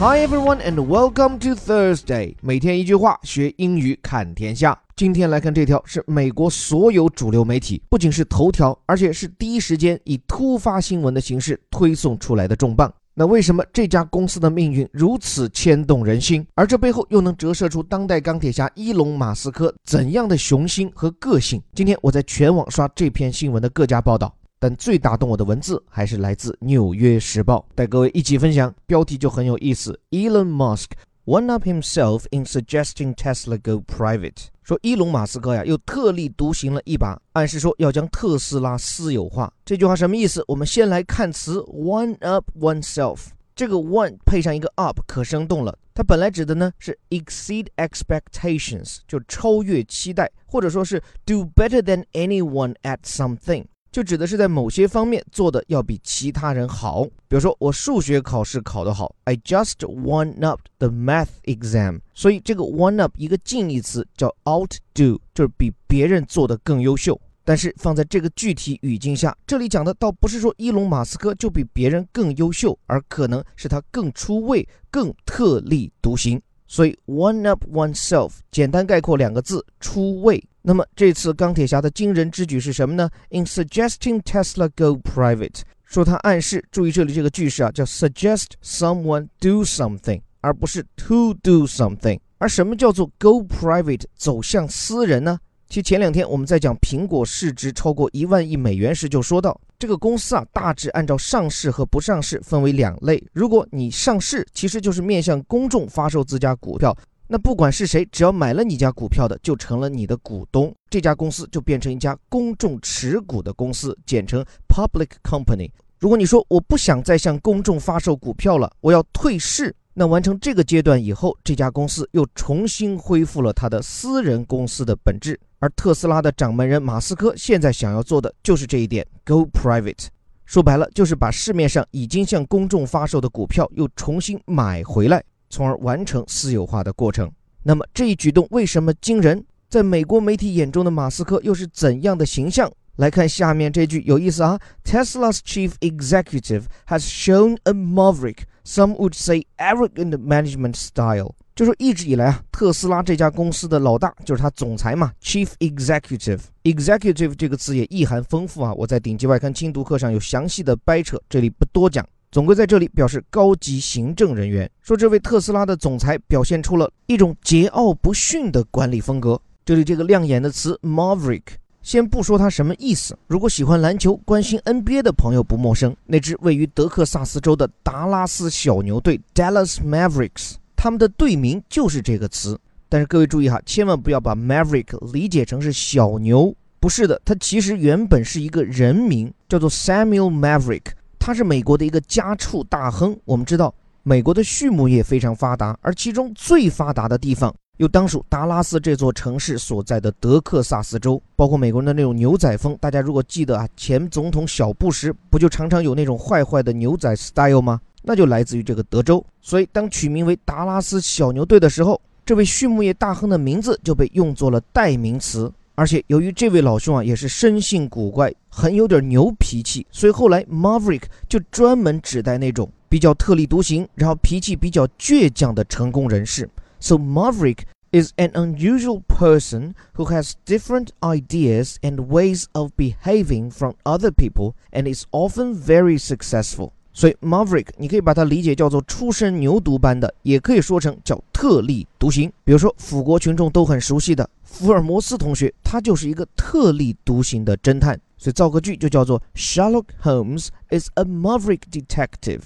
[0.00, 2.34] Hi everyone and welcome to Thursday。
[2.40, 4.80] 每天一句话，学英语看天下。
[4.96, 12.90] 今天来看这条是美国所有主流媒体，不仅是头条，而且是第一时间以突发新闻的形式推送出来的重磅。
[13.12, 16.46] 那为什么这家公司的命运如此牵动人心？
[16.54, 21.62] 而这背后又能折射出当代钢铁侠伊隆马斯克怎样的雄心和个性？
[21.74, 24.34] 今天我在全网刷这篇新闻的各家报道。
[24.62, 28.72] 但最打动我的文字还是来自《纽约时报》，带各位一起分享。
[28.84, 30.90] 标题就很有意思：Elon Musk
[31.24, 34.48] one up himself in suggesting Tesla go private。
[34.62, 39.50] 说伊隆马斯克呀，又特立独行了一把，暗示说要将特斯拉私有化。
[39.64, 40.44] 这句话什么意思？
[40.46, 43.28] 我们先来看词 one up oneself。
[43.56, 45.78] 这个 one 配上一个 up，可生动了。
[45.94, 53.64] 它本来指的呢是 exceed expectations，就超越期待，或者说是 do better than anyone at something。
[53.92, 57.04] 就指的是在某些方面做的要比其他人好。
[57.28, 62.00] 比如说，我数学考试考得好，I just won up the math exam。
[62.14, 67.20] 所以这个 one up 一个近义词叫 outdo，就是比别人做的更优秀。
[67.42, 76.40] 但是放在这个具体语境下，这里讲的倒不是说伊隆马斯克就比别人更优秀，而可能是他更出位、更特立独行。
[76.68, 80.40] 所以 one up oneself 简单概括两个字：出位。
[80.62, 92.20] 那么这次钢铁侠的惊人之举是什么呢？In suggesting Tesla go private，说他暗示，注意这里这个句式啊，叫 suggest someone do something，而不是 to do something。
[92.38, 95.38] 而什么叫做 go private，走向私人呢？
[95.68, 103.22] 其实前两天我们在讲苹果市值超过一万亿美元时就说到，这个公司啊大致按照上市和不上市分为两类。
[103.32, 106.96] 如果你上市，其实就是面向公众发售自家股票。
[107.32, 115.70] 那不管是谁，只要买了你家股票的，就成了你的股东，这家公司就变成一家公众持股的公司，简称 public company。
[116.00, 125.38] 如果你说我不想再向公众发售股票了，我要退市，那完成这个阶段以后，这家公司又重新恢复了它的私人公司的本质。
[125.60, 130.08] 而特斯拉的掌门人马斯克现在想要做的就是这一点，go private。
[130.46, 135.22] 说白了，就是把市面上已经向公众发售的股票又重新买回来。
[135.50, 137.30] 从而完成私有化的过程。
[137.62, 139.44] 那么这一举动为什么惊人？
[139.68, 142.72] 在美国媒体眼中的马斯克又是怎样的形象？
[142.96, 151.34] 来看下面这句有意思啊：Tesla's chief executive has shown a maverick, some would say arrogant management style。
[151.54, 156.40] 就说一直以来啊，特斯拉这家公司的老大就是他总裁嘛，chief executive。
[156.64, 162.06] executive 这个词也意涵丰富啊，我在顶级外刊精读课上有详细的掰扯，这里不多讲。
[162.30, 169.40] 总归在这里表示高级行政人员说，这位特斯拉的总裁表现出了一种桀骜不驯的管理风格。
[169.64, 171.42] 这里这个亮眼的词 Maverick，
[171.82, 182.56] 先不说它什么意思，如果喜欢篮球、关心 NBA 的朋友不陌生，那支位于德克萨斯州的达拉斯小牛队 Dallas Mavericks，他们的队名就是这个词。
[182.88, 190.92] 但是各位注意哈，千万不要把 Maverick 理解成是小牛，不是的，它其实原本是一个人名，叫做 Samuel Maverick。
[191.30, 193.16] 他是美国的一个家畜大亨。
[193.24, 201.22] 我们知道，美国的畜牧业非常发达，而其中最发达的地方又当属达拉斯这座城市所在的德克萨斯州。
[201.36, 207.80] 包括美国人的那种牛仔风，大家如果记得啊，前总统小布什不就常常有那种坏坏的牛仔 style 吗？
[208.02, 209.24] 那就来自于这个德州。
[209.40, 215.48] 所以，当取名为达拉斯小牛队的时候，这位畜牧业大亨的名字就被用作了代名词。
[215.76, 226.48] 而且由于这位老兄啊也是生性古怪，很有点牛脾气，所以后来 Maverick 就专门指代那种比较特立独行，然后脾气比较倔强的成功人士。
[226.80, 227.60] So Maverick
[227.92, 234.54] is an unusual person who has different ideas and ways of behaving from other people
[234.72, 236.70] and is often very successful.
[236.92, 242.30] 所以 Maverick 你可以把它理解叫做出生牛犊般的，也可以说成叫特立独行。
[242.44, 247.98] 比如说，腐国群众都很熟悉的福尔摩斯同学，他就是一个特立独行的侦探。
[248.20, 252.42] 所以造个句就叫做 Sherlock Holmes is a maverick detective。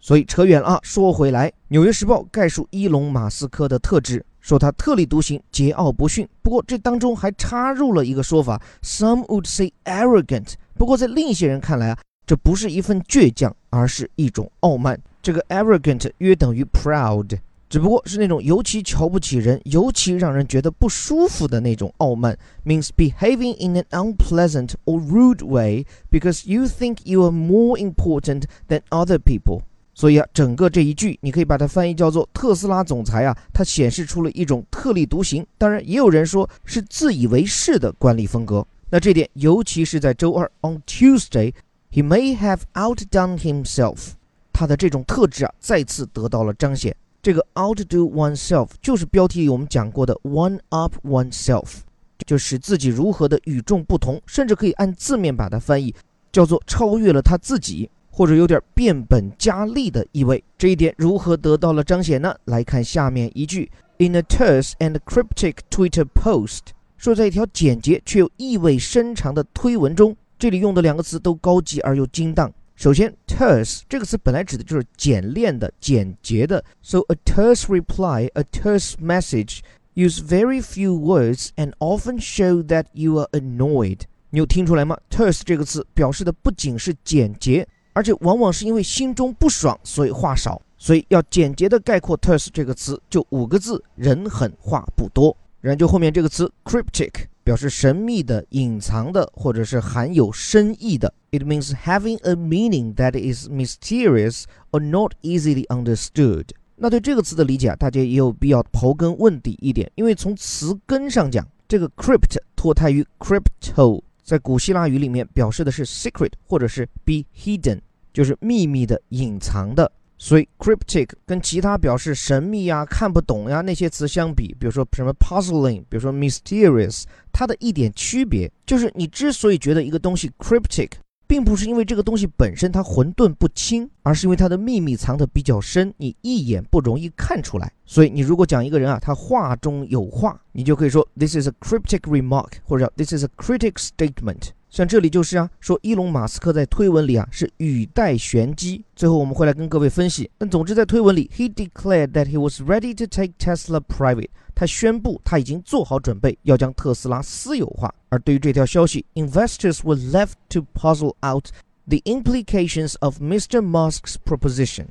[0.00, 6.26] 所以扯远了啊，说回来，《纽约时报》概述伊隆马斯克的特质，说他特立独行、桀骜不驯。
[6.40, 10.54] 不过这当中还插入了一个说法，Some would say arrogant。
[10.78, 11.98] 不过在另一些人看来啊。
[12.26, 15.00] 这不是一份倔强，而是一种傲慢。
[15.22, 17.38] 这个 arrogant 约等于 proud，
[17.68, 22.38] 只不过是那种尤其瞧不起人、尤其让人觉得不舒服的那种傲慢。
[22.64, 28.80] Means behaving in an unpleasant or rude way because you think you are more important than
[28.90, 29.60] other people。
[29.94, 38.66] 所以啊，整个这一句你可以把它翻译叫做特斯拉总裁啊，他显示出了一种特立独行，当然也有人说是自以为是的管理风格。
[38.90, 41.52] 那这点尤其是在周二 on Tuesday。
[41.90, 44.10] He may have outdone himself。
[44.52, 46.94] 他的这种特质啊再次得到了彰显。
[47.28, 51.80] 这个 outdo oneself 就是标题里我们讲过的 one up oneself，
[52.26, 55.94] 就使自己如何的与众不同，甚至可以按字面把它翻译
[56.32, 60.42] 叫做超越了他自己，或者有点变本加厉的意味。
[60.56, 62.34] 这一点如何得到了彰显呢？
[62.46, 66.60] 来看下面一句：In a terse and cryptic Twitter post，
[66.96, 72.50] 说在一条简洁却又意味深长的推文中，这里用的两个词都高级而又精当。
[72.78, 76.64] 首先，terse 这个词本来指的就是简练的、简洁的。
[76.80, 79.62] So a terse reply, a terse message,
[79.94, 84.02] use very few words and often show that you are annoyed。
[84.30, 90.62] 你有听出来吗？terse 这个词表示的不仅是简洁，而且往往是因为心中不爽，所以话少。
[90.76, 95.36] 所以要简洁的概括 terse 这个词，就五个字：人狠话不多。
[95.60, 97.24] 然后就后面这个词 cryptic。
[97.48, 101.14] 表示神秘的、隐藏的，或者是含有深意的。
[101.30, 106.44] It means having a meaning that is mysterious or not easily understood。
[106.76, 117.80] 那对这个词的理解啊，大家也有必要刨根问底一点，因为从词根上讲，这个 crypt 脱胎于 crypto，在古希腊语里面表示的是 secret 或者是 be hidden，
[118.12, 119.90] 就是秘密的、隐藏的。
[120.20, 130.90] 所以，cryptic 跟其他表示神秘呀、看不懂呀那些词相比，比如说什么 puzzling，比如说 mysterious，它的一点区别就是，你之所以觉得一个东西 cryptic，
[131.28, 137.72] 并不是因为这个东西本身它混沌不清，而是因为它的秘密藏得比较深，你一眼不容易看出来。
[137.86, 144.48] 所以，你如果讲一个人啊，他话中有话，你就可以说 this is a cryptic remark，或者叫 this is a critic statement。
[144.70, 148.84] 像这里就是啊，说伊隆马斯克在推文里啊是语带玄机。
[148.94, 150.30] 最后我们会来跟各位分析。
[150.36, 154.28] 但总之在推文里，he declared that he was ready to take Tesla private。
[154.54, 157.94] 他宣布他已经做好准备要将特斯拉私有化。
[158.10, 161.46] 而对于这条消息，investors were left to puzzle out
[161.86, 163.62] the implications of Mr.
[163.62, 164.86] Musk's proposition。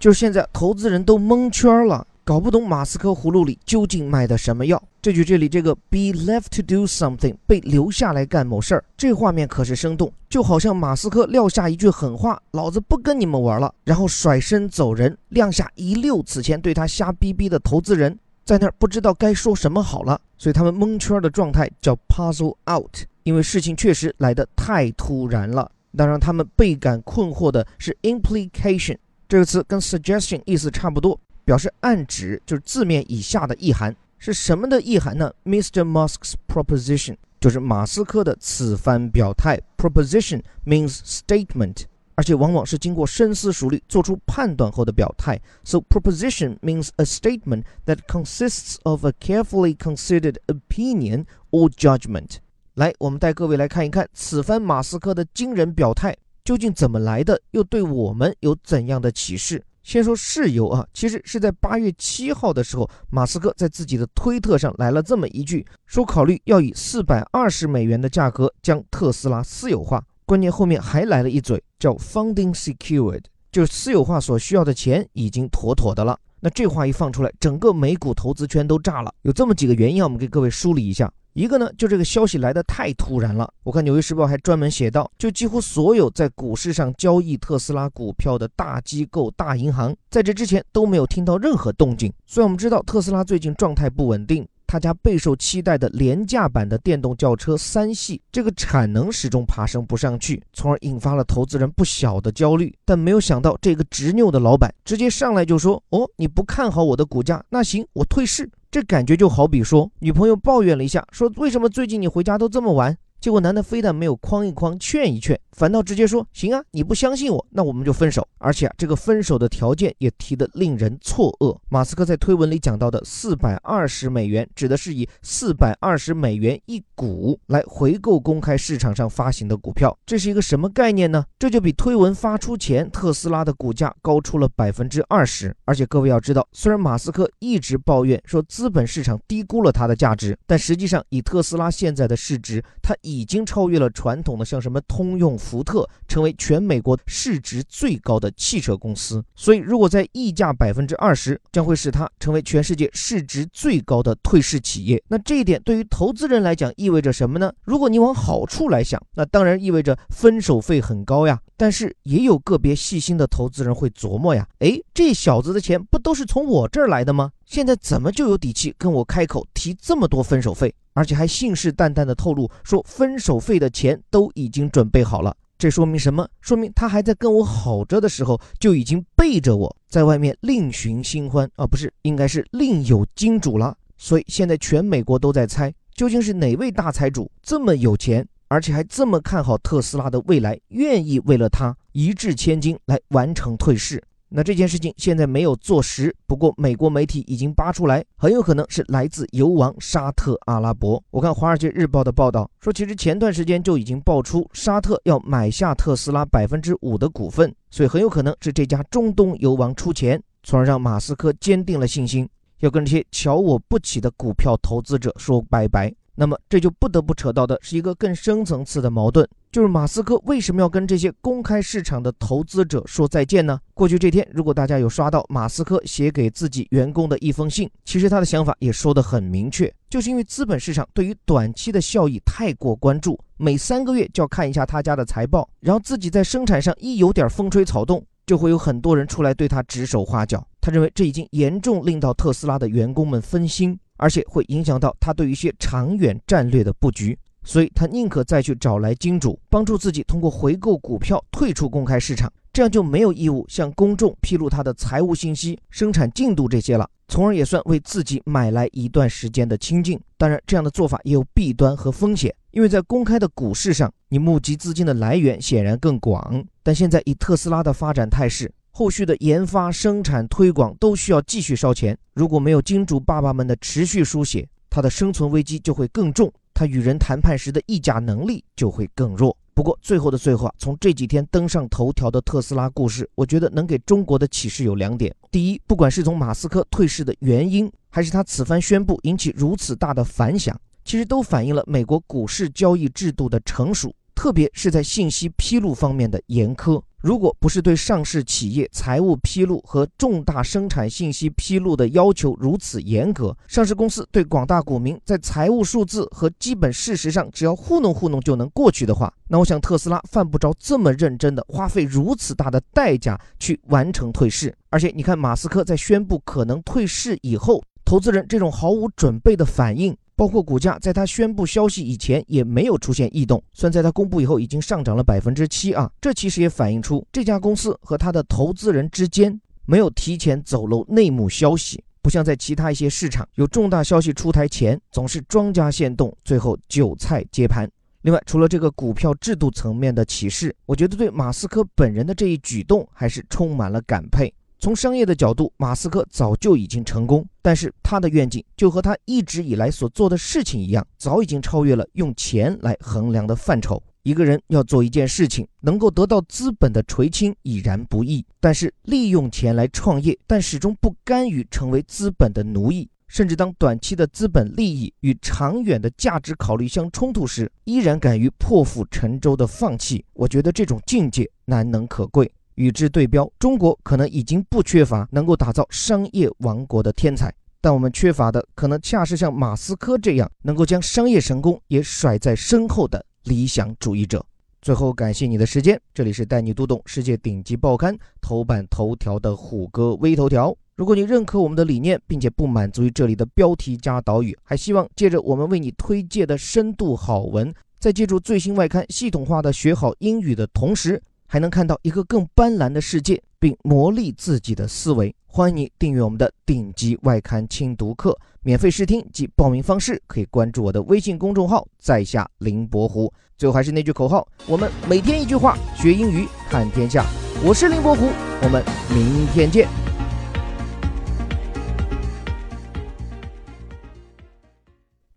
[0.00, 2.06] 就是现在投资人都蒙圈了。
[2.24, 4.80] 搞不懂马斯克葫芦里究竟卖的什么药？
[5.02, 20.20] 这句这里这个 be left to do something 被留下来干某事儿，这画面可是生动，就好像马斯克撂下一句狠话：“老子不跟你们玩了”，然后甩身走人，亮下一溜此前对他瞎逼逼的投资人，在那儿不知道该说什么好了。
[20.38, 25.68] 所以他们蒙圈的状态叫 puzzle out，因为事情确实来得太突然了。
[25.90, 28.96] 那让他们倍感困惑的是 implication
[29.28, 31.18] 这个词跟 suggestion 意思差不多。
[31.44, 33.92] 表示暗指就是字面以下的意涵
[34.24, 35.82] 是什么的意涵呢？Mr.
[35.82, 39.60] Musk's proposition 就是马斯克的此番表态。
[39.76, 45.40] Proposition means statement，而且往往是经过深思熟虑做出判断后的表态。
[45.64, 52.36] So proposition means a statement that consists of a carefully considered opinion or judgment。
[52.74, 59.64] 来，我们带各位来看一看此番马斯克的惊人表态究竟怎么来的，又对我们有怎样的启示？
[59.82, 70.02] 先说事由啊，其实是在八月七号的时候，马斯克在自己的推特上来了这么一句，说考虑要以四百二十美元的价格将特斯拉私有化。
[70.24, 76.18] 关键后面还来了一嘴，叫 funding secured，就是私有化所需要的钱已经妥妥的了。
[76.44, 79.14] 那这话一放出来，整个美股投资圈都炸了。
[79.22, 81.08] 有这么几个原因，我们给各位梳理一下。
[81.34, 83.48] 一个呢，就这个消息来的太突然了。
[83.62, 92.12] 我看《纽约时报》还专门写到，就几乎所有在股市上交易特斯拉股票的大机构、大银行，在这之前都没有听到任何动静。
[92.26, 102.74] 虽然我们知道特斯拉最近状态不稳定，他家备受期待的廉价版的电动轿车三系这个产能始终爬升不上去，从而引发了投资人不小的焦虑。
[102.82, 107.44] 但没有想到，这个执拗的老板直接上来就说：“哦，你不看好我的股价？
[107.50, 112.96] 那行，我退市。”这感觉就好比说，女朋友抱怨了一下，说为什么最近你回家都这么晚？
[113.22, 121.56] 结果男的非但没有框一框、劝一劝，反倒直接说：“行啊，你不相信我，那我们就分手。”而且啊，这个分手的条件也提得令人错愕。
[121.68, 129.96] 马斯克在推文里讲到的四百二十美元，指的是以四百二十美元一股来回购公开市场上发行的股票。
[130.04, 131.24] 这是一个什么概念呢？
[131.38, 135.54] 这就比推文发出前特斯拉的股价高出了百分之二十。
[135.64, 149.22] 而且各位要知道，虽然马斯克一直抱怨说资本市场低估了它的价值，但实际上以特斯拉现在的市值，它已已经超越了传统的像什么通用、福特，成为全美国市值最高的汽车公司。
[149.34, 155.02] 所以，如果在溢价百分之二十，将会使它成为全世界市值最高的退市企业。
[155.08, 157.52] 那这一点对于投资人来讲意味着什么呢？
[157.64, 161.40] 如果你往好处来想，那当然意味着分手费很高呀。
[161.62, 167.30] 但是也有个别细心的投资人会琢磨呀，哎，这小子的钱不都是从我这儿来的吗？
[167.46, 170.74] 现在怎么就有底气跟我开口提这么多分手费？
[170.92, 175.36] 而且还信誓旦旦地透露说，分手费的钱都已经准备好了。
[175.56, 176.28] 这说明什么？
[176.40, 183.76] 说明他还在跟我好着的时候，就已经背着我在外面另寻新欢啊，不是，应该是另有金主了。
[183.96, 194.02] 所以现在全美国都在猜，究竟是哪位大财主这么有钱，而且还这么看好特斯拉的未来，愿意为了他一掷千金来完成退市。
[194.28, 201.02] 那这件事情现在没有坐实，不过美国媒体已经扒出来，很有可能是来自油王沙特阿拉伯。
[201.10, 212.28] 我看《华尔街日报》的报道说，其实前段时间就已经爆出沙特要买下特斯拉百分之五的股份，所以很有可能是这家中东油王出钱，从而让马斯克坚定了信心，
[212.60, 215.94] 要跟这些瞧我不起的股票投资者说拜拜。
[216.22, 223.58] 那么这就不得不扯到的是一个更深层次的矛盾，就是马斯克为什么要跟这些公开市场的投资者说再见呢？
[223.74, 240.46] 过去这天，如果大家有刷到马斯克写给自己员工的一封信，其实他的想法也说得很明确，就是因为资本市场对于短期的效益太过关注，每三个月就要看一下他家的财报，然后自己在生产上一有点风吹草动，就会有很多人出来对他指手画脚。
[240.60, 243.76] 他认为这已经严重令到特斯拉的员工们分心。
[244.02, 260.00] 而且会影响到他对一些长远战略的布局，所以他宁可再去找来金主，帮助自己通过回购股票退出公开市场，这样就没有义务向公众披露他的财务信息、生产进度这些了，从而也算为自己买来一段时间的清静。
[260.16, 268.52] 当然，这样的做法也有弊端和风险，因为在公开的股市上，你募集资金的来源显然更广，但现在以特斯拉的发展态势。
[268.74, 271.96] 后续的研发、生产、推广都需要继续烧钱。
[272.14, 279.36] 如果没有金主爸爸们的持续书写，他的生存危机就会更重，他与人谈判时的议价能力就会更弱。
[279.52, 296.80] 不过最后的最后啊，从这几天登上头条的特斯拉故事，我觉得能给中国的启示有两点：第一，不管是从马斯克退市的原因，还是他此番宣布引起如此大的反响，其实都反映了美国股市交易制度的成熟，特别是在信息披露方面的严苛。
[297.00, 314.56] 如果不是对上市企业财务披露和重大生产信息披露的要求如此严格，上市公司对广大股民在财务数字和基本事实上只要糊弄糊弄就能过去的话，那我想特斯拉犯不着这么认真的花费如此大的代价去完成退市。
[314.70, 319.96] 而且你看，马斯克在宣布可能退市以后，投资人这种毫无准备的反应。
[320.22, 329.36] 包括股价，在他宣布消息以前也没有出现异动，虽然在他公布以后已经上涨了百分之七啊，这其实也反映出这家公司和他的投资人之间
[329.66, 337.68] 没有提前走漏内幕消息，不像在其他一些市场有重大消息出台前总是庄家先动，最后韭菜接盘。
[338.02, 344.32] 另外，除了这个股票制度层面的启示，我觉得对马斯克本人的这一举动还是充满了感佩。
[344.62, 353.82] 从商业的角度，马斯克早就已经成功，但是他的愿景就和他一直以来所做的事情一样，早已经超越了用钱来衡量的范畴。
[354.04, 372.30] 一个人要做一件事情，能够得到资本的垂青已然不易，但是利用钱来创业，但始终不甘于成为资本的奴役，甚至当短期的资本利益与长远的价值考虑相冲突时，依然敢于破釜沉舟的放弃，我觉得这种境界难能可贵。
[372.54, 384.24] 与之对标，中国可能已经不缺乏能够打造商业王国的天才，但我们缺乏的可能恰是像马斯克这样能够将商业成功也甩在身后的理想主义者。
[384.60, 390.56] 最后，感谢你的时间，这里是带你读懂世界顶级报刊头版头条的虎哥微头条。
[390.76, 401.02] 如果你认可我们的理念，并且不满足于这里的标题加导语，还希望借着我们为你推荐的深度好文，在借助最新外刊系统化的学好英语的同时。
[401.32, 405.16] 还能看到一个更斑斓的世界，并磨砺自己的思维。
[405.24, 413.10] 欢迎你订阅我们的顶级外刊精读课，免费试听及报名方式可以关注我的微信公众号“在下林伯虎”。
[413.38, 417.02] 最后还是那句口号：我们每天一句话，学英语看天下。
[417.42, 418.10] 我是林伯虎，
[418.42, 419.66] 我们明天见。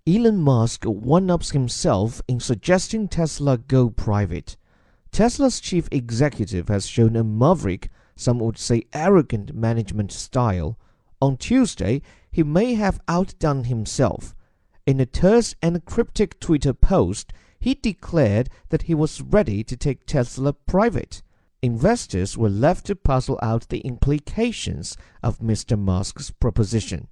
[0.06, 4.54] Elon Musk one-ups himself in suggesting Tesla go private.
[5.16, 10.78] Tesla's chief executive has shown a maverick, some would say arrogant management style.
[11.22, 14.36] On Tuesday, he may have outdone himself.
[14.86, 20.06] In a terse and cryptic Twitter post, he declared that he was ready to take
[20.06, 21.22] Tesla private.
[21.62, 25.80] Investors were left to puzzle out the implications of Mr.
[25.80, 27.08] Musk's proposition.